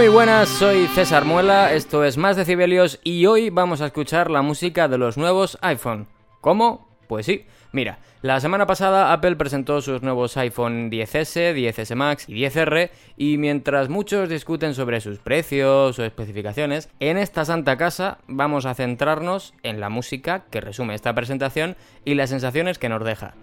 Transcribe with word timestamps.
Muy 0.00 0.08
buenas, 0.08 0.48
soy 0.48 0.86
César 0.86 1.26
Muela, 1.26 1.74
esto 1.74 2.04
es 2.04 2.16
Más 2.16 2.34
Decibelios 2.34 2.98
y 3.04 3.26
hoy 3.26 3.50
vamos 3.50 3.82
a 3.82 3.86
escuchar 3.86 4.30
la 4.30 4.40
música 4.40 4.88
de 4.88 4.96
los 4.96 5.18
nuevos 5.18 5.58
iPhone. 5.60 6.08
¿Cómo? 6.40 6.88
Pues 7.06 7.26
sí. 7.26 7.44
Mira, 7.70 7.98
la 8.22 8.40
semana 8.40 8.66
pasada 8.66 9.12
Apple 9.12 9.36
presentó 9.36 9.82
sus 9.82 10.00
nuevos 10.00 10.38
iPhone 10.38 10.90
10S, 10.90 11.54
10S 11.54 11.94
Max 11.96 12.24
y 12.30 12.32
10R 12.32 12.88
y 13.18 13.36
mientras 13.36 13.90
muchos 13.90 14.30
discuten 14.30 14.74
sobre 14.74 15.02
sus 15.02 15.18
precios 15.18 15.98
o 15.98 16.04
especificaciones, 16.06 16.88
en 16.98 17.18
esta 17.18 17.44
santa 17.44 17.76
casa 17.76 18.20
vamos 18.26 18.64
a 18.64 18.72
centrarnos 18.72 19.52
en 19.62 19.80
la 19.80 19.90
música 19.90 20.44
que 20.50 20.62
resume 20.62 20.94
esta 20.94 21.14
presentación 21.14 21.76
y 22.06 22.14
las 22.14 22.30
sensaciones 22.30 22.78
que 22.78 22.88
nos 22.88 23.04
deja. 23.04 23.34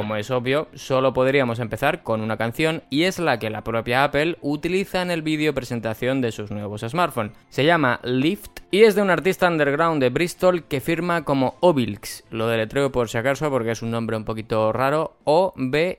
Como 0.00 0.16
es 0.16 0.30
obvio, 0.30 0.68
solo 0.72 1.12
podríamos 1.12 1.58
empezar 1.58 2.02
con 2.02 2.22
una 2.22 2.38
canción 2.38 2.82
y 2.88 3.02
es 3.02 3.18
la 3.18 3.38
que 3.38 3.50
la 3.50 3.62
propia 3.62 4.02
Apple 4.02 4.38
utiliza 4.40 5.02
en 5.02 5.10
el 5.10 5.20
vídeo 5.20 5.52
presentación 5.52 6.22
de 6.22 6.32
sus 6.32 6.50
nuevos 6.50 6.80
smartphones. 6.80 7.34
Se 7.50 7.66
llama 7.66 8.00
Lift 8.02 8.60
y 8.70 8.84
es 8.84 8.94
de 8.94 9.02
un 9.02 9.10
artista 9.10 9.46
underground 9.46 10.02
de 10.02 10.08
Bristol 10.08 10.64
que 10.64 10.80
firma 10.80 11.26
como 11.26 11.56
Obilx. 11.60 12.24
Lo 12.30 12.46
deletreo 12.46 12.90
por 12.90 13.10
si 13.10 13.18
acaso 13.18 13.50
porque 13.50 13.72
es 13.72 13.82
un 13.82 13.90
nombre 13.90 14.16
un 14.16 14.24
poquito 14.24 14.72
raro. 14.72 15.18
O-B-Y-L-X. 15.24 15.92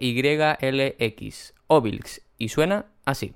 Obilx. 1.67 2.21
Y 2.39 2.49
suena 2.49 2.87
así. 3.05 3.35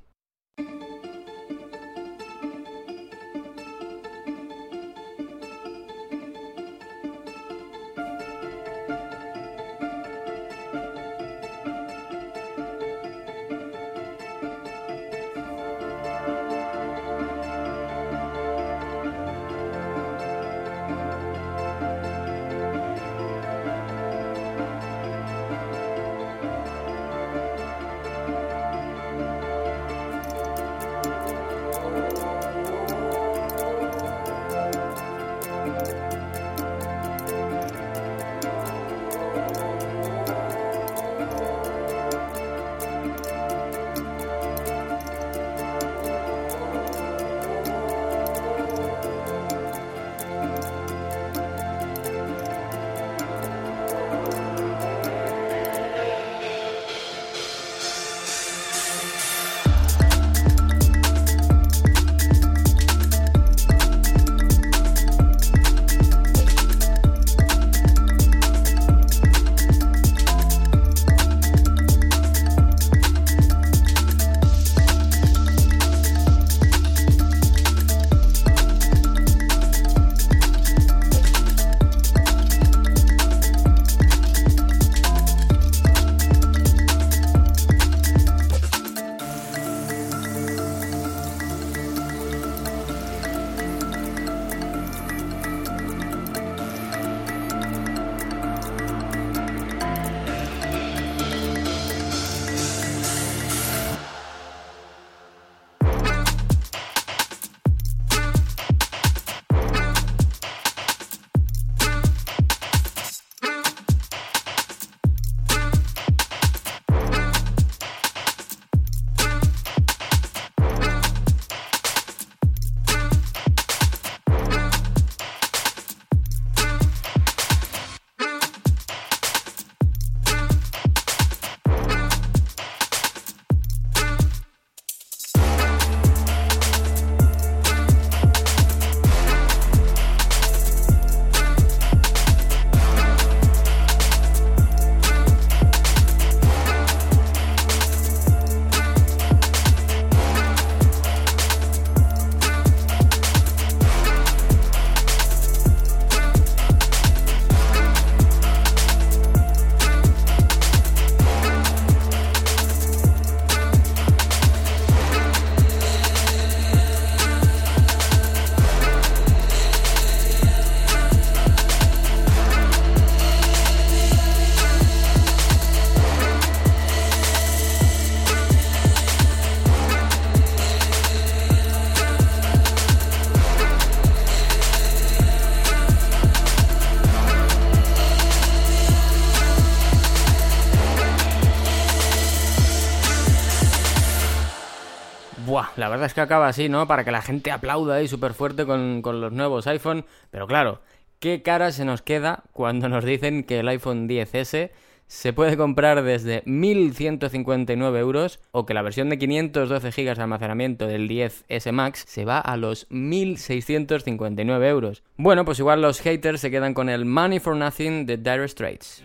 La 195.85 195.89
verdad 195.89 196.07
es 196.07 196.15
que 196.15 196.21
acaba 196.21 196.47
así, 196.47 196.67
¿no? 196.67 196.87
Para 196.87 197.03
que 197.03 197.11
la 197.11 197.21
gente 197.21 197.51
aplauda 197.51 197.97
ahí 197.97 198.07
súper 198.07 198.33
fuerte 198.33 198.65
con, 198.65 199.03
con 199.03 199.21
los 199.21 199.31
nuevos 199.31 199.67
iPhone. 199.67 200.03
Pero 200.31 200.47
claro, 200.47 200.81
¿qué 201.19 201.43
cara 201.43 201.71
se 201.71 201.85
nos 201.85 202.01
queda 202.01 202.41
cuando 202.53 202.89
nos 202.89 203.05
dicen 203.05 203.43
que 203.43 203.59
el 203.59 203.67
iPhone 203.67 204.09
10S 204.09 204.71
se 205.05 205.31
puede 205.31 205.57
comprar 205.57 206.01
desde 206.01 206.43
1.159 206.45 207.99
euros 207.99 208.39
o 208.51 208.65
que 208.65 208.73
la 208.73 208.81
versión 208.81 209.09
de 209.09 209.19
512 209.19 209.91
GB 209.91 210.15
de 210.15 210.21
almacenamiento 210.23 210.87
del 210.87 211.07
10S 211.07 211.71
Max 211.71 212.03
se 212.07 212.25
va 212.25 212.39
a 212.39 212.57
los 212.57 212.89
1.659 212.89 214.67
euros. 214.67 215.03
Bueno, 215.17 215.45
pues 215.45 215.59
igual 215.59 215.83
los 215.83 216.01
haters 216.01 216.41
se 216.41 216.49
quedan 216.49 216.73
con 216.73 216.89
el 216.89 217.05
Money 217.05 217.37
for 217.37 217.55
Nothing 217.55 218.07
de 218.07 218.17
Dire 218.17 218.47
Straits. 218.47 219.03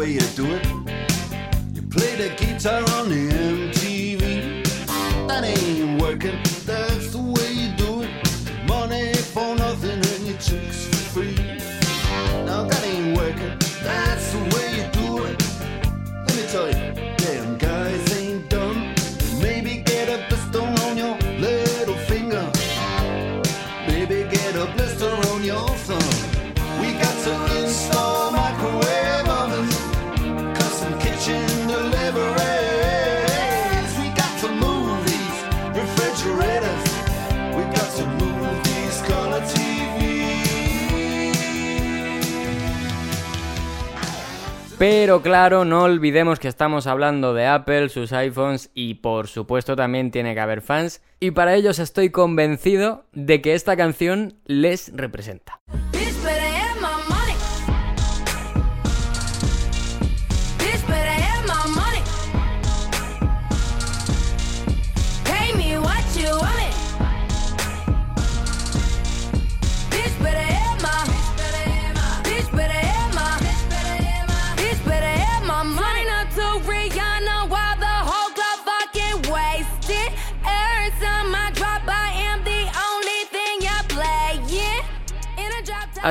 Way 0.00 0.12
you 0.12 0.20
do 0.34 0.46
it. 0.46 0.66
You 1.74 1.82
play 1.82 2.16
the 2.16 2.30
guitar 2.38 2.80
on 2.96 3.10
the 3.10 3.39
Pero 44.80 45.20
claro, 45.20 45.66
no 45.66 45.82
olvidemos 45.82 46.38
que 46.38 46.48
estamos 46.48 46.86
hablando 46.86 47.34
de 47.34 47.46
Apple, 47.46 47.90
sus 47.90 48.14
iPhones 48.14 48.70
y 48.72 48.94
por 48.94 49.28
supuesto 49.28 49.76
también 49.76 50.10
tiene 50.10 50.32
que 50.32 50.40
haber 50.40 50.62
fans. 50.62 51.02
Y 51.20 51.32
para 51.32 51.54
ellos 51.54 51.78
estoy 51.78 52.08
convencido 52.08 53.04
de 53.12 53.42
que 53.42 53.52
esta 53.52 53.76
canción 53.76 54.38
les 54.46 54.90
representa. 54.96 55.60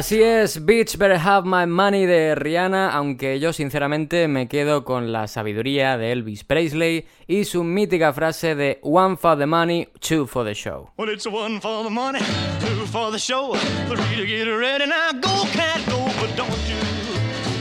Así 0.09 0.23
es, 0.23 0.65
Bitch 0.65 0.97
Better 0.97 1.19
Have 1.23 1.47
My 1.47 1.67
Money 1.67 2.07
de 2.07 2.33
Rihanna, 2.33 2.89
aunque 2.89 3.39
yo 3.39 3.53
sinceramente 3.53 4.27
me 4.27 4.47
quedo 4.47 4.83
con 4.83 5.11
la 5.11 5.27
sabiduría 5.27 5.99
de 5.99 6.11
Elvis 6.11 6.43
Presley 6.43 7.05
y 7.27 7.45
su 7.45 7.63
mítica 7.63 8.11
frase 8.11 8.55
de 8.55 8.79
One 8.81 9.17
for 9.17 9.37
the 9.37 9.45
money, 9.45 9.87
two 9.99 10.25
for 10.25 10.43
the 10.43 10.55
show. 10.55 10.89
Well, 10.97 11.13
it's 11.13 11.27
one 11.27 11.61
for 11.61 11.83
the 11.83 11.91
money, 11.91 12.21
two 12.59 12.87
for 12.87 13.11
the 13.11 13.19
show. 13.19 13.53
Three 13.87 14.15
to 14.15 14.25
get 14.25 14.47
ready 14.47 14.87
now. 14.87 15.11
Go, 15.11 15.45
cat, 15.53 15.79
go, 15.85 16.03
but 16.19 16.35
don't 16.35 16.49
you 16.67 16.81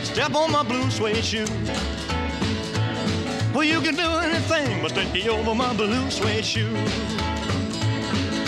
step 0.02 0.34
on 0.34 0.50
my 0.50 0.62
blue 0.62 0.88
suede 0.90 1.22
shoe. 1.22 1.44
Well, 3.52 3.64
you 3.64 3.82
can 3.82 3.94
do 3.94 4.08
anything 4.22 4.80
but 4.80 4.94
take 4.94 5.26
over 5.26 5.54
my 5.54 5.74
blue 5.74 6.10
suede 6.10 6.46
shoe. 6.46 7.27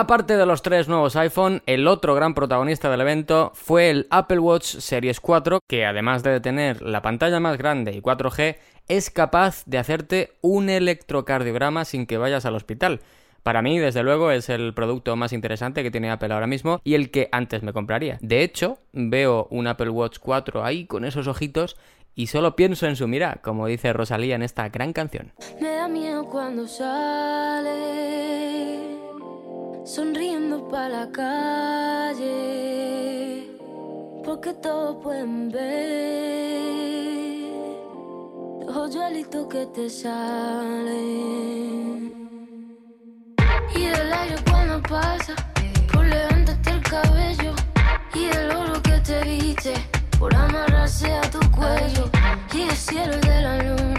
Aparte 0.00 0.36
de 0.36 0.46
los 0.46 0.62
tres 0.62 0.86
nuevos 0.86 1.16
iPhone, 1.16 1.60
el 1.66 1.88
otro 1.88 2.14
gran 2.14 2.32
protagonista 2.32 2.88
del 2.88 3.00
evento 3.00 3.50
fue 3.56 3.90
el 3.90 4.06
Apple 4.10 4.38
Watch 4.38 4.76
Series 4.76 5.18
4, 5.18 5.58
que 5.66 5.86
además 5.86 6.22
de 6.22 6.38
tener 6.38 6.82
la 6.82 7.02
pantalla 7.02 7.40
más 7.40 7.58
grande 7.58 7.90
y 7.90 8.00
4G, 8.00 8.58
es 8.86 9.10
capaz 9.10 9.64
de 9.66 9.76
hacerte 9.78 10.34
un 10.40 10.70
electrocardiograma 10.70 11.84
sin 11.84 12.06
que 12.06 12.16
vayas 12.16 12.46
al 12.46 12.54
hospital. 12.54 13.00
Para 13.42 13.60
mí, 13.60 13.80
desde 13.80 14.04
luego, 14.04 14.30
es 14.30 14.48
el 14.50 14.72
producto 14.72 15.16
más 15.16 15.32
interesante 15.32 15.82
que 15.82 15.90
tiene 15.90 16.12
Apple 16.12 16.32
ahora 16.32 16.46
mismo 16.46 16.80
y 16.84 16.94
el 16.94 17.10
que 17.10 17.28
antes 17.32 17.64
me 17.64 17.72
compraría. 17.72 18.18
De 18.20 18.44
hecho, 18.44 18.78
veo 18.92 19.48
un 19.50 19.66
Apple 19.66 19.90
Watch 19.90 20.18
4 20.20 20.64
ahí 20.64 20.86
con 20.86 21.04
esos 21.04 21.26
ojitos 21.26 21.76
y 22.14 22.28
solo 22.28 22.54
pienso 22.54 22.86
en 22.86 22.94
su 22.94 23.08
mira, 23.08 23.40
como 23.42 23.66
dice 23.66 23.92
Rosalía 23.92 24.36
en 24.36 24.42
esta 24.42 24.68
gran 24.68 24.92
canción. 24.92 25.32
Me 25.60 25.70
da 25.70 25.88
miedo 25.88 26.24
cuando 26.26 26.68
sonriendo 29.88 30.68
para 30.68 30.88
la 30.90 31.10
calle, 31.10 32.28
porque 34.22 34.52
todos 34.52 34.96
pueden 35.02 35.48
ver 35.48 36.60
los 38.66 38.76
hoyuelitos 38.76 39.46
que 39.46 39.64
te 39.66 39.88
salen. 39.88 41.08
Y 43.74 43.84
el 43.86 44.12
aire 44.12 44.36
cuando 44.50 44.82
pasa, 44.82 45.34
por 45.90 46.04
levantarte 46.04 46.70
el 46.70 46.82
cabello, 46.82 47.54
y 48.14 48.24
el 48.36 48.50
oro 48.50 48.82
que 48.82 49.00
te 49.00 49.22
viste, 49.24 49.72
por 50.18 50.34
amarrarse 50.34 51.10
a 51.14 51.22
tu 51.30 51.40
cuello, 51.50 52.10
y 52.52 52.60
el 52.60 52.76
cielo 52.76 53.16
de 53.20 53.40
la 53.40 53.56
luna, 53.62 53.97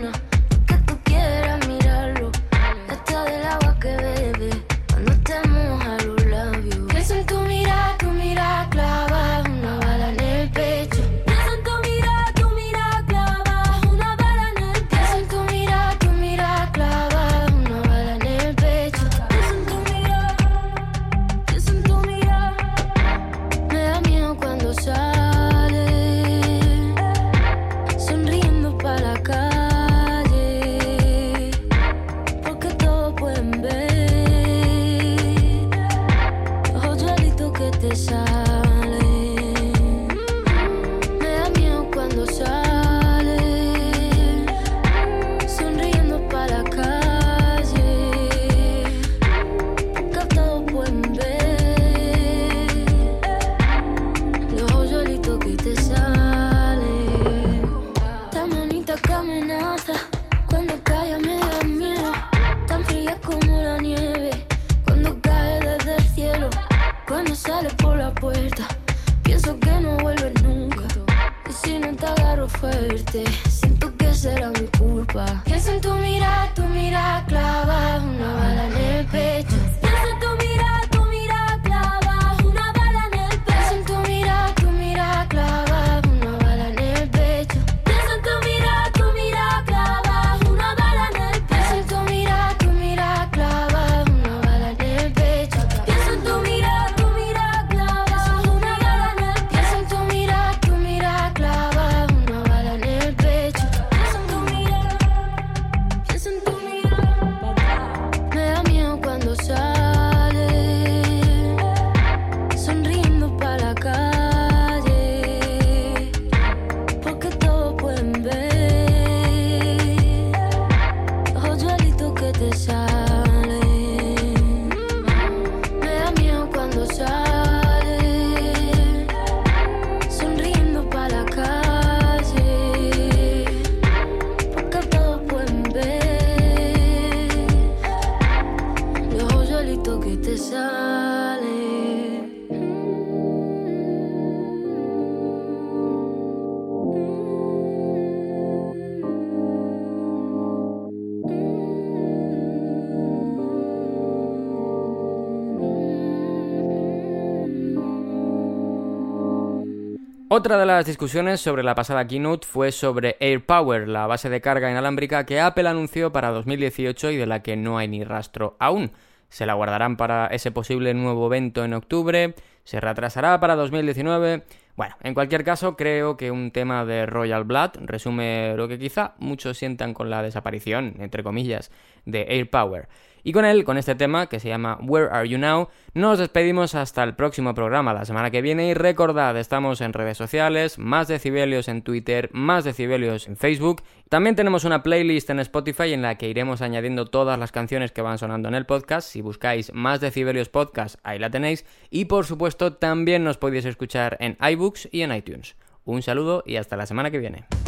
Otra 160.40 160.58
de 160.58 160.66
las 160.66 160.86
discusiones 160.86 161.42
sobre 161.42 161.64
la 161.64 161.76
pasada 161.76 162.08
keynote 162.08 162.48
fue 162.48 162.72
sobre 162.72 163.18
AirPower, 163.20 163.90
la 163.90 164.08
base 164.08 164.30
de 164.30 164.40
carga 164.40 164.72
inalámbrica 164.72 165.26
que 165.26 165.42
Apple 165.42 165.68
anunció 165.68 166.14
para 166.14 166.32
2018 166.32 167.12
y 167.12 167.18
de 167.18 167.26
la 167.26 167.44
que 167.44 167.58
no 167.58 167.78
hay 167.78 167.90
ni 167.90 168.06
rastro 168.06 168.56
aún. 168.58 168.94
Se 169.28 169.46
la 169.46 169.56
guardarán 169.56 169.98
para 169.98 170.28
ese 170.28 170.52
posible 170.52 170.94
nuevo 170.94 171.28
evento 171.28 171.66
en 171.66 171.74
octubre, 171.74 172.36
se 172.64 172.80
retrasará 172.80 173.38
para 173.42 173.58
2019. 173.58 174.46
Bueno, 174.78 174.96
en 175.04 175.14
cualquier 175.14 175.44
caso, 175.44 175.76
creo 175.76 176.16
que 176.16 176.32
un 176.32 176.52
tema 176.52 176.86
de 176.86 177.06
Royal 177.06 177.44
Blood 177.44 177.72
resume 177.82 178.54
lo 178.56 178.70
que 178.70 178.80
quizá 178.80 179.16
muchos 179.18 179.58
sientan 179.58 179.94
con 179.94 180.10
la 180.10 180.24
desaparición, 180.24 180.96
entre 181.00 181.22
comillas, 181.22 181.70
de 182.06 182.22
AirPower. 182.30 182.88
Y 183.24 183.34
con 183.34 183.46
él, 183.46 183.64
con 183.64 183.78
este 183.78 183.96
tema 183.96 184.28
que 184.28 184.40
se 184.40 184.50
llama 184.50 184.78
Where 184.82 185.10
Are 185.12 185.28
You 185.28 185.38
Now, 185.38 185.70
nos 185.94 186.20
despedimos 186.20 186.76
hasta 186.76 187.04
el 187.04 187.16
próximo 187.16 187.54
programa 187.54 187.94
la 187.94 188.06
semana 188.06 188.32
que 188.32 188.42
viene 188.42 188.70
y 188.70 188.74
recordad, 188.74 189.38
estamos 189.38 189.82
en 189.82 189.94
redes 189.94 190.18
sociales, 190.18 190.78
más 190.80 191.08
decibelios 191.08 191.68
en 191.68 191.82
Twitter, 191.82 192.30
más 192.34 192.64
decibelios 192.64 193.28
en 193.28 193.38
Facebook. 193.38 193.84
También 194.10 194.36
tenemos 194.36 194.64
una 194.64 194.84
playlist 194.84 195.30
en 195.30 195.40
Spotify 195.40 195.94
en 195.94 196.02
la 196.02 196.18
que 196.18 196.30
iremos 196.30 196.62
añadiendo 196.62 197.06
todas 197.06 197.38
las 197.38 197.52
canciones 197.52 197.92
que 197.92 198.02
van 198.02 198.18
sonando 198.18 198.50
en 198.50 198.56
el 198.56 198.66
podcast. 198.66 199.10
Si 199.10 199.22
buscáis 199.22 199.74
más 199.74 200.00
decibelios 200.00 200.50
podcast, 200.50 200.96
ahí 201.04 201.20
la 201.20 201.30
tenéis. 201.30 201.66
Y 201.90 202.06
por 202.06 202.26
supuesto, 202.26 202.74
también 202.74 203.24
nos 203.24 203.38
podéis 203.38 203.66
escuchar 203.66 204.18
en 204.20 204.38
iBooks 204.42 204.90
y 204.92 205.02
en 205.02 205.14
iTunes. 205.14 205.56
Un 205.86 206.02
saludo 206.02 206.44
y 206.46 206.56
hasta 206.58 206.78
la 206.78 206.86
semana 206.86 207.12
que 207.12 207.20
viene. 207.20 207.59